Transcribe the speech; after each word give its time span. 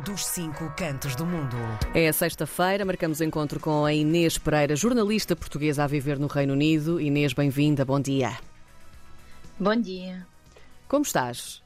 dos 0.00 0.24
cinco 0.26 0.72
cantos 0.76 1.14
do 1.14 1.26
mundo. 1.26 1.56
É 1.94 2.10
sexta-feira, 2.10 2.84
marcamos 2.84 3.20
encontro 3.20 3.60
com 3.60 3.84
a 3.84 3.92
Inês 3.92 4.38
Pereira, 4.38 4.74
jornalista 4.74 5.36
portuguesa 5.36 5.84
a 5.84 5.86
viver 5.86 6.18
no 6.18 6.26
Reino 6.26 6.54
Unido. 6.54 7.00
Inês, 7.00 7.32
bem-vinda, 7.32 7.84
bom 7.84 8.00
dia. 8.00 8.36
Bom 9.58 9.76
dia. 9.76 10.26
Como 10.88 11.02
estás? 11.02 11.62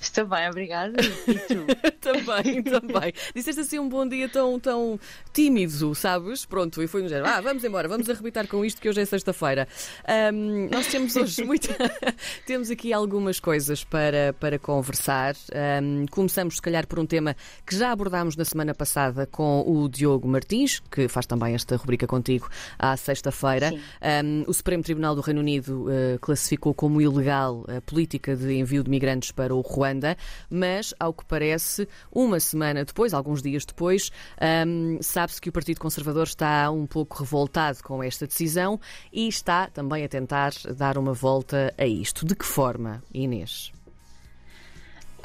Estou 0.00 0.24
bem, 0.26 0.48
obrigada. 0.48 0.96
E 1.28 1.34
tu? 1.34 1.66
também, 2.00 2.62
também. 2.62 3.12
Disseste 3.34 3.60
assim 3.60 3.78
um 3.78 3.86
bom 3.86 4.08
dia 4.08 4.30
tão, 4.30 4.58
tão 4.58 4.98
tímido, 5.30 5.94
sabes? 5.94 6.46
Pronto, 6.46 6.82
e 6.82 6.86
foi 6.86 7.02
no 7.02 7.08
género. 7.08 7.26
Ah, 7.26 7.42
vamos 7.42 7.62
embora, 7.64 7.86
vamos 7.86 8.08
arrebitar 8.08 8.46
com 8.48 8.64
isto 8.64 8.80
que 8.80 8.88
hoje 8.88 9.02
é 9.02 9.04
sexta-feira. 9.04 9.68
Um, 10.32 10.70
nós 10.70 10.86
temos 10.86 11.14
hoje 11.16 11.44
muito. 11.44 11.68
temos 12.46 12.70
aqui 12.70 12.94
algumas 12.94 13.38
coisas 13.38 13.84
para, 13.84 14.32
para 14.40 14.58
conversar. 14.58 15.34
Um, 15.82 16.06
começamos, 16.06 16.56
se 16.56 16.62
calhar, 16.62 16.86
por 16.86 16.98
um 16.98 17.04
tema 17.04 17.36
que 17.66 17.76
já 17.76 17.92
abordámos 17.92 18.36
na 18.36 18.44
semana 18.46 18.74
passada 18.74 19.26
com 19.26 19.62
o 19.66 19.86
Diogo 19.86 20.26
Martins, 20.26 20.80
que 20.90 21.08
faz 21.08 21.26
também 21.26 21.54
esta 21.54 21.76
rubrica 21.76 22.06
contigo 22.06 22.48
à 22.78 22.96
sexta-feira. 22.96 23.74
Um, 24.24 24.44
o 24.46 24.54
Supremo 24.54 24.82
Tribunal 24.82 25.14
do 25.14 25.20
Reino 25.20 25.40
Unido 25.40 25.88
uh, 25.88 26.18
classificou 26.20 26.72
como 26.72 27.02
ilegal 27.02 27.66
a 27.68 27.82
política 27.82 28.34
de 28.34 28.54
envio 28.54 28.82
de 28.82 28.88
migrantes 28.88 29.30
para 29.30 29.54
o 29.54 29.60
Ruanda 29.60 29.89
mas, 30.48 30.94
ao 30.98 31.12
que 31.12 31.24
parece, 31.24 31.88
uma 32.12 32.38
semana 32.38 32.84
depois, 32.84 33.14
alguns 33.14 33.42
dias 33.42 33.64
depois, 33.64 34.10
um, 34.66 34.98
sabe-se 35.02 35.40
que 35.40 35.48
o 35.48 35.52
Partido 35.52 35.80
Conservador 35.80 36.24
está 36.24 36.70
um 36.70 36.86
pouco 36.86 37.18
revoltado 37.18 37.82
com 37.82 38.02
esta 38.02 38.26
decisão 38.26 38.80
e 39.12 39.28
está 39.28 39.66
também 39.68 40.04
a 40.04 40.08
tentar 40.08 40.52
dar 40.76 40.98
uma 40.98 41.12
volta 41.12 41.72
a 41.76 41.86
isto. 41.86 42.24
De 42.24 42.34
que 42.34 42.44
forma, 42.44 43.02
Inês? 43.12 43.72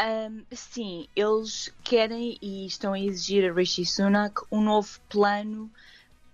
Um, 0.01 0.43
sim, 0.51 1.07
eles 1.15 1.73
querem 1.83 2.37
e 2.41 2.65
estão 2.65 2.93
a 2.93 2.99
exigir 2.99 3.49
a 3.49 3.53
Rishi 3.53 3.85
Sunak 3.85 4.41
um 4.51 4.61
novo 4.61 4.99
plano 5.07 5.71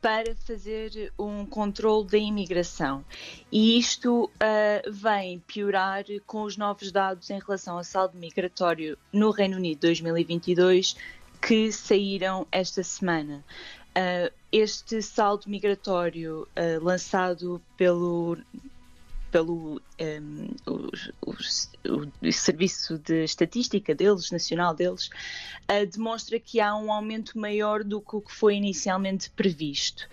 para 0.02 0.36
fazer 0.36 1.14
um 1.18 1.46
controle 1.46 2.08
da 2.08 2.18
imigração. 2.18 3.06
E 3.52 3.78
isto 3.78 4.26
uh, 4.26 4.92
vem 4.92 5.40
piorar 5.40 6.04
com 6.26 6.42
os 6.42 6.58
novos 6.58 6.92
dados 6.92 7.30
em 7.30 7.40
relação 7.40 7.78
ao 7.78 7.84
saldo 7.84 8.18
migratório 8.18 8.98
no 9.14 9.30
Reino 9.30 9.58
Unido 9.58 9.82
2022 9.82 10.96
que 11.40 11.72
saíram 11.72 12.48
esta 12.52 12.84
semana. 12.84 13.44
Uh, 13.92 14.32
este 14.52 15.02
saldo 15.02 15.50
migratório 15.50 16.48
uh, 16.56 16.84
lançado 16.84 17.62
pelo 17.78 18.38
pelo 19.32 19.82
um, 20.00 20.48
o, 20.68 21.32
o, 21.32 22.32
Serviço 22.32 23.00
de 23.00 23.24
Estatística 23.24 23.96
deles, 23.96 24.30
nacional 24.30 24.76
deles, 24.76 25.10
uh, 25.70 25.86
demonstra 25.90 26.40
que 26.40 26.60
há 26.60 26.76
um 26.76 26.92
aumento 26.92 27.40
maior 27.40 27.84
do 27.84 28.02
que 28.02 28.16
o 28.16 28.22
que 28.22 28.34
foi 28.34 28.56
inicialmente 28.56 29.30
previsto. 29.30 30.08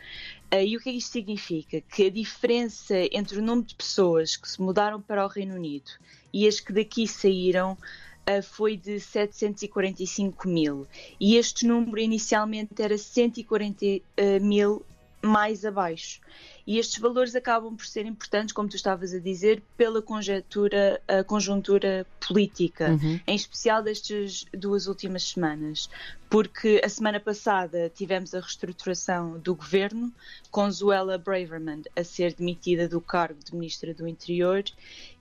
Uh, 0.52 0.62
e 0.64 0.76
o 0.76 0.80
que 0.80 0.88
é 0.88 0.92
que 0.92 0.98
isto 0.98 1.12
significa? 1.12 1.80
Que 1.80 2.06
a 2.06 2.10
diferença 2.10 2.94
entre 3.12 3.38
o 3.38 3.42
número 3.42 3.66
de 3.66 3.74
pessoas 3.74 4.36
que 4.36 4.48
se 4.48 4.62
mudaram 4.62 5.02
para 5.02 5.24
o 5.24 5.28
Reino 5.28 5.56
Unido 5.56 5.90
e 6.32 6.46
as 6.46 6.60
que 6.60 6.72
daqui 6.72 7.06
saíram 7.08 7.72
uh, 7.72 8.42
foi 8.42 8.76
de 8.76 9.00
745 9.00 10.48
mil. 10.48 10.86
E 11.18 11.36
este 11.36 11.66
número 11.66 11.98
inicialmente 11.98 12.80
era 12.80 12.96
140 12.96 13.84
mil 14.40 14.86
mais 15.20 15.64
abaixo. 15.64 16.20
E 16.68 16.78
estes 16.78 16.98
valores 16.98 17.34
acabam 17.34 17.74
por 17.74 17.86
ser 17.86 18.04
importantes, 18.04 18.52
como 18.52 18.68
tu 18.68 18.76
estavas 18.76 19.14
a 19.14 19.18
dizer, 19.18 19.62
pela 19.74 20.02
conjectura, 20.02 21.00
conjuntura 21.26 22.06
política, 22.20 22.90
uhum. 22.90 23.18
em 23.26 23.34
especial 23.34 23.82
destas 23.82 24.44
duas 24.52 24.86
últimas 24.86 25.22
semanas. 25.22 25.88
Porque 26.30 26.80
a 26.84 26.88
semana 26.90 27.18
passada 27.18 27.88
tivemos 27.88 28.34
a 28.34 28.40
reestruturação 28.40 29.38
do 29.38 29.54
governo, 29.54 30.12
com 30.50 30.70
Zuela 30.70 31.16
Braverman 31.16 31.82
a 31.96 32.04
ser 32.04 32.34
demitida 32.34 32.86
do 32.86 33.00
cargo 33.00 33.40
de 33.42 33.54
Ministra 33.54 33.94
do 33.94 34.06
Interior, 34.06 34.62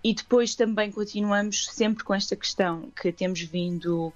e 0.04 0.14
depois 0.14 0.54
também 0.54 0.92
continuamos 0.92 1.68
sempre 1.70 2.04
com 2.04 2.14
esta 2.14 2.36
questão 2.36 2.92
que 2.92 3.10
temos 3.12 3.42
vindo 3.42 4.08
uh, 4.08 4.14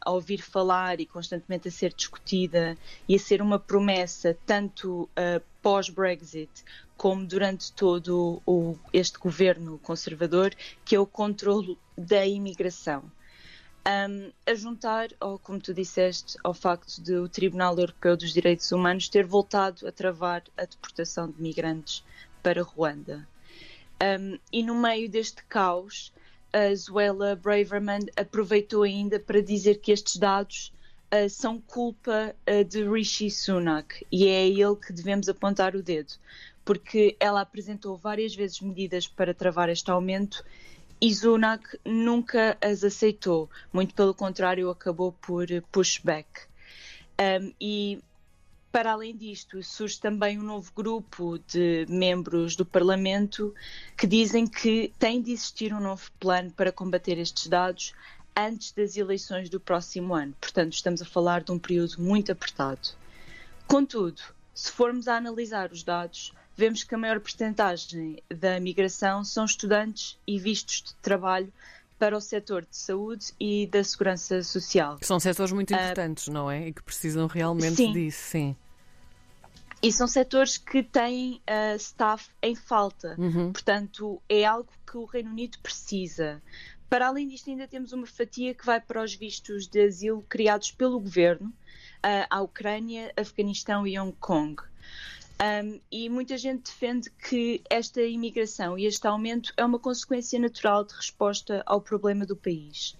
a 0.00 0.10
ouvir 0.10 0.38
falar 0.38 1.00
e 1.00 1.06
constantemente 1.06 1.68
a 1.68 1.70
ser 1.70 1.92
discutida 1.94 2.76
e 3.08 3.14
a 3.14 3.18
ser 3.18 3.40
uma 3.40 3.58
promessa 3.58 4.36
tanto 4.44 5.02
uh, 5.02 5.40
pós-Brexit, 5.62 6.50
como 6.96 7.24
durante 7.24 7.72
todo 7.72 8.42
o, 8.44 8.76
este 8.92 9.20
governo 9.20 9.78
conservador, 9.78 10.52
que 10.84 10.96
é 10.96 10.98
o 10.98 11.06
controle 11.06 11.78
da 11.96 12.26
imigração. 12.26 13.04
Um, 13.88 14.30
a 14.44 14.54
juntar, 14.54 15.08
ou 15.18 15.38
como 15.38 15.58
tu 15.58 15.72
disseste, 15.72 16.36
ao 16.44 16.52
facto 16.52 17.00
de 17.00 17.14
o 17.14 17.26
Tribunal 17.26 17.74
Europeu 17.78 18.18
dos 18.18 18.34
Direitos 18.34 18.70
Humanos 18.70 19.08
ter 19.08 19.24
voltado 19.24 19.88
a 19.88 19.92
travar 19.92 20.42
a 20.58 20.66
deportação 20.66 21.30
de 21.30 21.40
migrantes 21.40 22.04
para 22.42 22.62
Ruanda. 22.62 23.26
Um, 24.02 24.38
e 24.52 24.62
no 24.62 24.74
meio 24.74 25.08
deste 25.08 25.42
caos, 25.44 26.12
a 26.52 26.74
Zuela 26.74 27.34
Braverman 27.34 28.06
aproveitou 28.14 28.82
ainda 28.82 29.18
para 29.18 29.40
dizer 29.40 29.76
que 29.76 29.90
estes 29.90 30.18
dados 30.18 30.70
uh, 31.10 31.30
são 31.30 31.58
culpa 31.58 32.34
uh, 32.46 32.64
de 32.64 32.86
Rishi 32.86 33.30
Sunak 33.30 34.06
e 34.12 34.28
é 34.28 34.42
a 34.42 34.46
ele 34.46 34.76
que 34.76 34.92
devemos 34.92 35.30
apontar 35.30 35.74
o 35.74 35.82
dedo, 35.82 36.12
porque 36.62 37.16
ela 37.18 37.40
apresentou 37.40 37.96
várias 37.96 38.34
vezes 38.34 38.60
medidas 38.60 39.08
para 39.08 39.32
travar 39.32 39.70
este 39.70 39.90
aumento 39.90 40.44
e 41.00 41.14
Sunak 41.14 41.78
nunca 41.84 42.56
as 42.60 42.82
aceitou, 42.82 43.48
muito 43.72 43.94
pelo 43.94 44.14
contrário, 44.14 44.70
acabou 44.70 45.12
por 45.12 45.46
pushback. 45.70 46.28
Um, 47.20 47.52
e 47.60 48.00
para 48.70 48.92
além 48.92 49.16
disto, 49.16 49.62
surge 49.62 49.98
também 49.98 50.38
um 50.38 50.42
novo 50.42 50.70
grupo 50.74 51.38
de 51.46 51.86
membros 51.88 52.54
do 52.54 52.66
Parlamento 52.66 53.54
que 53.96 54.06
dizem 54.06 54.46
que 54.46 54.92
tem 54.98 55.22
de 55.22 55.32
existir 55.32 55.72
um 55.72 55.80
novo 55.80 56.10
plano 56.20 56.50
para 56.52 56.70
combater 56.70 57.18
estes 57.18 57.46
dados 57.46 57.94
antes 58.36 58.72
das 58.72 58.96
eleições 58.96 59.48
do 59.48 59.58
próximo 59.58 60.14
ano. 60.14 60.34
Portanto, 60.40 60.74
estamos 60.74 61.02
a 61.02 61.04
falar 61.04 61.42
de 61.42 61.50
um 61.50 61.58
período 61.58 61.96
muito 61.98 62.30
apertado. 62.30 62.88
Contudo, 63.66 64.22
se 64.54 64.70
formos 64.70 65.08
a 65.08 65.16
analisar 65.16 65.72
os 65.72 65.82
dados, 65.82 66.32
vemos 66.58 66.82
que 66.82 66.92
a 66.92 66.98
maior 66.98 67.20
porcentagem 67.20 68.20
da 68.28 68.58
migração 68.58 69.22
são 69.22 69.44
estudantes 69.44 70.18
e 70.26 70.40
vistos 70.40 70.82
de 70.82 70.94
trabalho 70.96 71.52
para 72.00 72.16
o 72.16 72.20
setor 72.20 72.62
de 72.62 72.76
saúde 72.76 73.32
e 73.38 73.68
da 73.68 73.82
segurança 73.84 74.42
social. 74.42 74.98
Que 74.98 75.06
são 75.06 75.20
setores 75.20 75.52
muito 75.52 75.72
ah, 75.72 75.80
importantes, 75.80 76.26
uh, 76.26 76.32
não 76.32 76.50
é? 76.50 76.68
E 76.68 76.72
que 76.72 76.82
precisam 76.82 77.28
realmente 77.28 77.76
sim. 77.76 77.92
disso, 77.92 78.22
sim. 78.22 78.56
E 79.80 79.92
são 79.92 80.08
setores 80.08 80.58
que 80.58 80.82
têm 80.82 81.40
uh, 81.48 81.76
staff 81.76 82.28
em 82.42 82.56
falta. 82.56 83.14
Uhum. 83.16 83.52
Portanto, 83.52 84.20
é 84.28 84.44
algo 84.44 84.68
que 84.84 84.96
o 84.96 85.04
Reino 85.04 85.30
Unido 85.30 85.58
precisa. 85.60 86.42
Para 86.90 87.06
além 87.06 87.28
disto, 87.28 87.50
ainda 87.50 87.68
temos 87.68 87.92
uma 87.92 88.06
fatia 88.06 88.52
que 88.52 88.66
vai 88.66 88.80
para 88.80 89.00
os 89.00 89.14
vistos 89.14 89.68
de 89.68 89.80
asilo 89.80 90.24
criados 90.28 90.72
pelo 90.72 90.98
governo 90.98 91.48
uh, 91.48 92.26
à 92.28 92.40
Ucrânia, 92.40 93.12
Afeganistão 93.16 93.86
e 93.86 93.96
Hong 93.96 94.16
Kong. 94.18 94.60
Um, 95.40 95.80
e 95.90 96.08
muita 96.08 96.36
gente 96.36 96.64
defende 96.64 97.10
que 97.10 97.62
esta 97.70 98.02
imigração 98.02 98.76
e 98.76 98.86
este 98.86 99.06
aumento 99.06 99.52
é 99.56 99.64
uma 99.64 99.78
consequência 99.78 100.36
natural 100.38 100.84
de 100.84 100.94
resposta 100.94 101.62
ao 101.64 101.80
problema 101.80 102.26
do 102.26 102.34
país. 102.34 102.96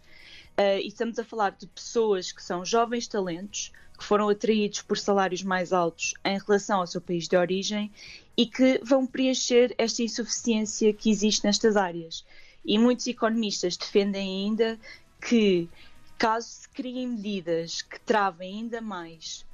Uh, 0.57 0.79
e 0.81 0.87
estamos 0.87 1.19
a 1.19 1.25
falar 1.25 1.51
de 1.51 1.67
pessoas 1.67 2.31
que 2.31 2.43
são 2.43 2.65
jovens 2.65 3.09
talentos, 3.09 3.73
que 3.99 4.05
foram 4.05 4.29
atraídos 4.29 4.83
por 4.83 4.97
salários 4.97 5.43
mais 5.43 5.73
altos 5.73 6.15
em 6.25 6.39
relação 6.39 6.79
ao 6.79 6.87
seu 6.87 7.01
país 7.01 7.27
de 7.27 7.37
origem 7.37 7.91
e 8.37 8.47
que 8.47 8.81
vão 8.85 9.05
preencher 9.05 9.75
esta 9.77 10.05
insuficiência 10.05 10.93
que 10.93 11.11
existe 11.11 11.45
nestas 11.45 11.77
áreas. 11.77 12.25
E 12.65 12.79
muitos 12.79 13.09
economistas 13.09 13.77
defendem 13.77 14.47
ainda 14.47 14.79
que, 15.21 15.69
caso 16.17 16.47
se 16.47 16.69
criem 16.69 17.09
medidas 17.09 17.83
que 17.83 17.99
travem 18.01 18.59
ainda 18.59 18.81
mais 18.81 19.45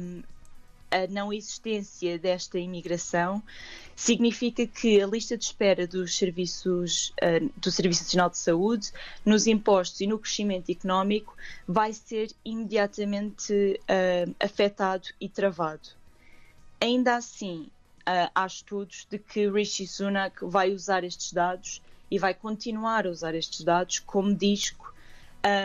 um, 0.00 0.22
a 0.90 1.06
não 1.08 1.32
existência 1.32 2.18
desta 2.18 2.58
imigração, 2.58 3.42
significa 3.94 4.66
que 4.66 5.00
a 5.00 5.06
lista 5.06 5.36
de 5.36 5.44
espera 5.44 5.86
dos 5.86 6.16
serviços 6.16 7.12
uh, 7.22 7.50
do 7.56 7.70
Serviço 7.70 8.02
Nacional 8.04 8.30
de 8.30 8.38
Saúde, 8.38 8.90
nos 9.24 9.46
impostos 9.46 10.00
e 10.00 10.06
no 10.06 10.18
crescimento 10.18 10.70
económico 10.70 11.36
vai 11.66 11.92
ser 11.92 12.30
imediatamente 12.44 13.52
uh, 13.82 14.34
afetado 14.40 15.08
e 15.20 15.28
travado. 15.28 15.88
Ainda 16.80 17.16
assim, 17.16 17.68
uh, 18.00 18.30
há 18.34 18.46
estudos 18.46 19.06
de 19.10 19.18
que 19.18 19.48
Rishi 19.50 19.86
Sunak 19.86 20.44
vai 20.44 20.72
usar 20.72 21.04
estes 21.04 21.32
dados 21.32 21.82
e 22.10 22.18
vai 22.18 22.34
continuar 22.34 23.06
a 23.06 23.10
usar 23.10 23.34
estes 23.34 23.62
dados 23.62 23.98
como 24.00 24.34
disco 24.34 24.92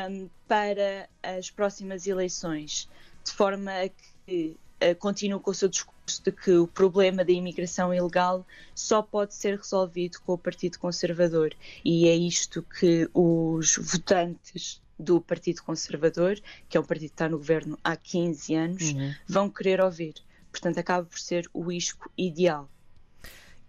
um, 0.09 0.29
para 0.47 1.09
as 1.23 1.49
próximas 1.49 2.05
eleições, 2.05 2.89
de 3.23 3.31
forma 3.31 3.71
a 3.71 3.89
que 4.25 4.57
uh, 4.81 4.95
continue 4.97 5.39
com 5.39 5.51
o 5.51 5.53
seu 5.53 5.67
discurso 5.67 6.23
de 6.23 6.31
que 6.31 6.51
o 6.51 6.67
problema 6.67 7.23
da 7.23 7.31
imigração 7.31 7.93
ilegal 7.93 8.45
só 8.73 9.01
pode 9.01 9.33
ser 9.33 9.57
resolvido 9.57 10.19
com 10.21 10.33
o 10.33 10.37
Partido 10.37 10.79
Conservador. 10.79 11.53
E 11.83 12.07
é 12.07 12.15
isto 12.15 12.63
que 12.63 13.09
os 13.13 13.77
votantes 13.77 14.81
do 14.97 15.19
Partido 15.19 15.61
Conservador, 15.63 16.39
que 16.69 16.77
é 16.77 16.79
um 16.79 16.83
partido 16.83 17.09
que 17.09 17.15
está 17.15 17.27
no 17.27 17.37
governo 17.37 17.77
há 17.83 17.95
15 17.95 18.55
anos, 18.55 18.83
uhum. 18.83 19.13
vão 19.27 19.49
querer 19.49 19.81
ouvir. 19.81 20.15
Portanto, 20.51 20.77
acaba 20.77 21.05
por 21.05 21.19
ser 21.19 21.49
o 21.53 21.71
isco 21.71 22.09
ideal. 22.17 22.69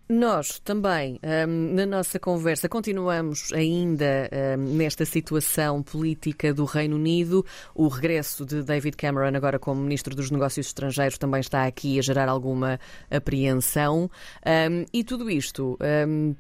Nós 0.09 0.61
também, 0.61 1.19
um, 1.49 1.75
na 1.75 1.85
nossa 1.85 2.21
conversa, 2.21 2.69
continuamos 2.69 3.53
ainda 3.53 4.31
um, 4.57 4.77
nesta 4.77 5.05
situação 5.05 5.83
política 5.83 6.55
do 6.55 6.65
Reino 6.65 6.95
Unido. 6.95 7.45
O 7.75 7.89
regresso 7.89 8.47
de 8.47 8.63
David 8.63 8.97
Cameron, 8.97 9.37
agora 9.37 9.59
como 9.59 9.81
Ministro 9.81 10.15
dos 10.15 10.31
Negócios 10.31 10.69
Estrangeiros, 10.69 11.19
também 11.19 11.41
está 11.41 11.65
aqui 11.67 11.99
a 11.99 12.03
gerar 12.03 12.29
alguma 12.29 12.79
apreensão. 13.11 14.09
Um, 14.47 14.85
e 14.93 15.03
tudo 15.03 15.29
isto 15.29 15.77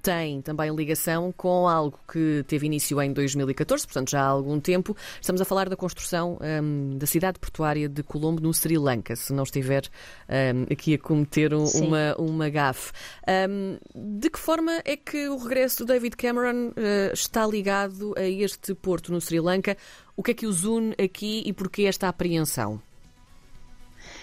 tem 0.01 0.41
também 0.43 0.73
ligação 0.73 1.33
com 1.37 1.67
algo 1.67 1.99
que 2.07 2.45
teve 2.47 2.67
início 2.67 3.03
em 3.03 3.13
2014, 3.13 3.85
portanto 3.85 4.13
já 4.13 4.21
há 4.21 4.27
algum 4.27 4.61
tempo. 4.61 4.97
Estamos 5.21 5.41
a 5.41 5.45
falar 5.45 5.69
da 5.69 5.77
construção 5.77 6.39
da 6.97 7.07
cidade 7.07 7.41
portuária 7.41 7.89
de 7.89 8.05
Colombo, 8.05 8.41
no 8.41 8.55
Sri 8.55 8.79
Lanka, 8.79 9.17
se 9.17 9.33
não 9.33 9.43
estiver 9.43 9.89
aqui 10.71 10.95
a 10.95 10.99
cometer 10.99 11.53
um, 11.53 11.65
uma, 11.65 12.15
uma 12.17 12.49
gafe. 12.49 12.93
De 13.95 14.31
que 14.31 14.39
forma 14.39 14.83
é 14.85 14.97
que 14.97 15.29
o 15.29 15.37
regresso 15.37 15.85
do 15.85 15.93
David 15.93 16.17
Cameron 16.17 16.69
uh, 16.69 17.13
está 17.13 17.47
ligado 17.47 18.15
a 18.17 18.23
este 18.23 18.75
porto 18.75 19.13
no 19.13 19.21
Sri 19.21 19.41
Lanka? 19.41 19.77
O 20.17 20.23
que 20.23 20.31
é 20.31 20.35
que 20.35 20.47
os 20.47 20.65
une 20.65 20.93
aqui 20.93 21.43
e 21.45 21.53
porquê 21.53 21.83
esta 21.83 22.09
apreensão? 22.09 22.81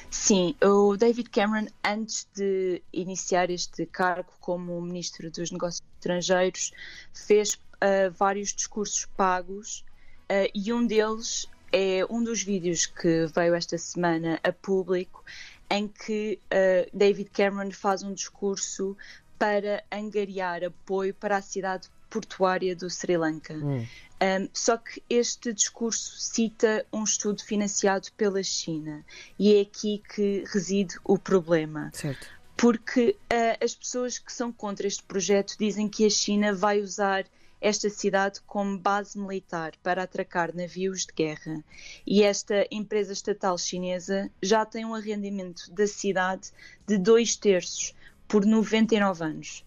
Sim, 0.09 0.55
o 0.63 0.95
David 0.95 1.29
Cameron, 1.31 1.67
antes 1.83 2.27
de 2.35 2.81
iniciar 2.93 3.49
este 3.49 3.85
cargo 3.85 4.31
como 4.39 4.79
Ministro 4.79 5.29
dos 5.31 5.51
Negócios 5.51 5.83
Estrangeiros, 5.97 6.71
fez 7.13 7.55
uh, 7.55 8.11
vários 8.17 8.53
discursos 8.53 9.05
pagos 9.17 9.83
uh, 10.29 10.49
e 10.53 10.71
um 10.71 10.85
deles 10.85 11.49
é 11.71 12.05
um 12.07 12.23
dos 12.23 12.43
vídeos 12.43 12.85
que 12.85 13.25
veio 13.35 13.55
esta 13.55 13.77
semana 13.79 14.39
a 14.43 14.51
público 14.51 15.23
em 15.69 15.87
que 15.87 16.39
uh, 16.45 16.97
David 16.97 17.29
Cameron 17.31 17.71
faz 17.71 18.03
um 18.03 18.13
discurso 18.13 18.95
para 19.37 19.83
angariar 19.91 20.63
apoio 20.63 21.13
para 21.13 21.37
a 21.37 21.41
cidade 21.41 21.89
portuária 22.09 22.75
do 22.75 22.89
Sri 22.89 23.17
Lanka. 23.17 23.53
Hum. 23.55 23.85
Um, 24.21 24.47
só 24.53 24.77
que 24.77 25.03
este 25.09 25.51
discurso 25.51 26.17
cita 26.17 26.85
um 26.93 27.03
estudo 27.03 27.43
financiado 27.43 28.07
pela 28.15 28.41
China 28.41 29.03
e 29.37 29.55
é 29.55 29.61
aqui 29.61 30.01
que 30.13 30.45
reside 30.47 30.95
o 31.03 31.17
problema. 31.17 31.89
Certo. 31.93 32.27
Porque 32.55 33.17
uh, 33.23 33.65
as 33.65 33.75
pessoas 33.75 34.19
que 34.19 34.31
são 34.31 34.51
contra 34.51 34.87
este 34.87 35.03
projeto 35.03 35.57
dizem 35.59 35.89
que 35.89 36.05
a 36.05 36.09
China 36.09 36.53
vai 36.53 36.79
usar 36.79 37.25
esta 37.63 37.89
cidade 37.89 38.41
como 38.41 38.77
base 38.77 39.17
militar 39.17 39.71
para 39.81 40.03
atracar 40.03 40.53
navios 40.53 41.05
de 41.05 41.13
guerra. 41.13 41.63
E 42.05 42.21
esta 42.21 42.67
empresa 42.69 43.13
estatal 43.13 43.57
chinesa 43.57 44.29
já 44.41 44.65
tem 44.65 44.83
um 44.83 44.93
arrendamento 44.93 45.71
da 45.71 45.87
cidade 45.87 46.51
de 46.85 46.97
dois 46.97 47.37
terços 47.37 47.95
por 48.27 48.45
99 48.45 49.23
anos. 49.23 49.65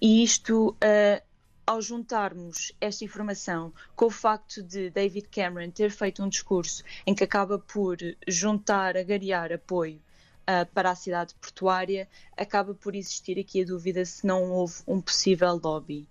E 0.00 0.24
isto, 0.24 0.70
uh, 0.70 1.22
ao 1.66 1.82
juntarmos 1.82 2.72
esta 2.80 3.04
informação 3.04 3.74
com 3.94 4.06
o 4.06 4.10
facto 4.10 4.62
de 4.62 4.88
David 4.88 5.28
Cameron 5.28 5.70
ter 5.70 5.90
feito 5.90 6.24
um 6.24 6.30
discurso 6.30 6.82
em 7.06 7.14
que 7.14 7.24
acaba 7.24 7.58
por 7.58 7.98
juntar, 8.26 8.96
agariar 8.96 9.52
apoio 9.52 10.00
uh, 10.48 10.64
para 10.72 10.90
a 10.90 10.94
cidade 10.94 11.34
portuária, 11.34 12.08
acaba 12.38 12.74
por 12.74 12.94
existir 12.94 13.38
aqui 13.38 13.60
a 13.60 13.66
dúvida 13.66 14.02
se 14.06 14.26
não 14.26 14.50
houve 14.50 14.76
um 14.86 14.98
possível 14.98 15.60
lobby 15.62 16.08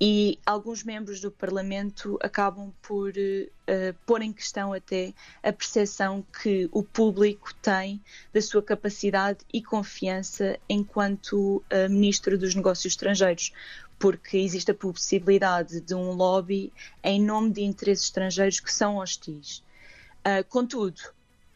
e 0.00 0.38
alguns 0.46 0.84
membros 0.84 1.20
do 1.20 1.30
Parlamento 1.30 2.18
acabam 2.22 2.72
por 2.80 3.10
uh, 3.10 3.94
pôr 4.06 4.22
em 4.22 4.32
questão 4.32 4.72
até 4.72 5.12
a 5.42 5.52
percepção 5.52 6.24
que 6.40 6.68
o 6.70 6.84
público 6.84 7.52
tem 7.60 8.00
da 8.32 8.40
sua 8.40 8.62
capacidade 8.62 9.40
e 9.52 9.60
confiança 9.60 10.58
enquanto 10.68 11.56
uh, 11.56 11.90
Ministro 11.90 12.38
dos 12.38 12.54
Negócios 12.54 12.92
Estrangeiros, 12.92 13.52
porque 13.98 14.36
existe 14.36 14.70
a 14.70 14.74
possibilidade 14.74 15.80
de 15.80 15.94
um 15.94 16.12
lobby 16.12 16.72
em 17.02 17.20
nome 17.20 17.50
de 17.50 17.62
interesses 17.62 18.04
estrangeiros 18.04 18.60
que 18.60 18.72
são 18.72 18.98
hostis. 18.98 19.64
Uh, 20.20 20.44
contudo, 20.48 21.00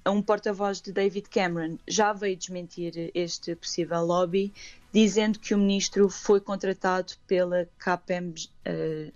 um 0.05 0.21
porta-voz 0.21 0.81
de 0.81 0.93
David 0.93 1.29
Cameron 1.29 1.79
já 1.87 2.13
veio 2.13 2.37
desmentir 2.37 3.13
este 3.15 3.55
possível 3.55 4.05
lobby, 4.05 4.53
dizendo 4.93 5.39
que 5.39 5.55
o 5.55 5.59
ministro 5.59 6.09
foi 6.09 6.41
contratado 6.41 7.15
pela 7.27 7.69
KPMG, 7.79 8.49
uh, 8.69 9.13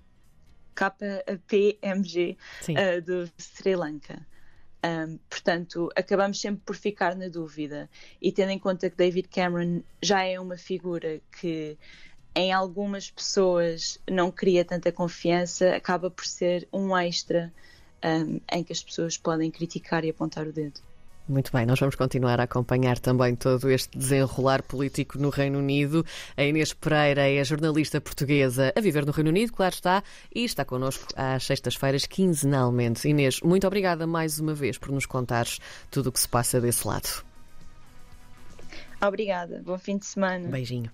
KPMG 0.75 2.37
uh, 2.71 3.03
do 3.03 3.31
Sri 3.39 3.77
Lanka. 3.77 4.27
Um, 4.85 5.19
portanto, 5.29 5.89
acabamos 5.97 6.41
sempre 6.41 6.63
por 6.65 6.77
ficar 6.77 7.17
na 7.17 7.29
dúvida. 7.29 7.91
E 8.23 8.31
tendo 8.31 8.51
em 8.51 8.59
conta 8.59 8.89
que 8.89 8.97
David 8.97 9.29
Cameron 9.29 9.83
já 10.01 10.23
é 10.23 10.39
uma 10.39 10.57
figura 10.57 11.21
que 11.41 11.77
em 12.35 12.53
algumas 12.53 13.11
pessoas 13.11 13.99
não 14.09 14.31
cria 14.31 14.65
tanta 14.65 14.93
confiança, 14.93 15.75
acaba 15.75 16.11
por 16.11 16.27
ser 16.27 16.69
um 16.73 16.97
extra 16.97 17.53
um, 18.05 18.41
em 18.53 18.63
que 18.63 18.73
as 18.73 18.83
pessoas 18.83 19.17
podem 19.17 19.51
criticar 19.51 20.05
e 20.05 20.11
apontar 20.11 20.47
o 20.47 20.53
dedo. 20.53 20.81
Muito 21.29 21.51
bem, 21.51 21.67
nós 21.67 21.81
vamos 21.81 21.97
continuar 21.97 22.39
a 22.39 22.45
acompanhar 22.45 23.01
também 23.01 23.35
todo 23.35 23.69
este 23.69 23.99
desenrolar 23.99 24.63
político 24.63 25.19
no 25.19 25.29
Reino 25.29 25.59
Unido. 25.59 26.07
A 26.37 26.45
Inês 26.45 26.73
Pereira 26.73 27.29
é 27.29 27.43
jornalista 27.43 28.01
portuguesa 28.01 28.73
a 28.77 28.81
viver 28.81 29.05
no 29.05 29.11
Reino 29.11 29.31
Unido, 29.31 29.53
claro 29.53 29.75
está, 29.75 30.05
e 30.33 30.45
está 30.45 30.65
connosco 30.65 31.05
às 31.17 31.43
sextas-feiras, 31.45 32.07
quinzenalmente. 32.07 33.09
Inês, 33.09 33.41
muito 33.41 33.67
obrigada 33.67 34.07
mais 34.07 34.39
uma 34.39 34.55
vez 34.55 34.79
por 34.79 34.93
nos 34.93 35.05
contares 35.05 35.59
tudo 35.91 36.11
o 36.11 36.13
que 36.13 36.21
se 36.21 36.29
passa 36.29 36.61
desse 36.61 36.87
lado. 36.87 37.25
Obrigada, 39.05 39.61
bom 39.65 39.77
fim 39.77 39.99
de 39.99 40.07
semana. 40.07 40.49
Beijinho. 40.49 40.91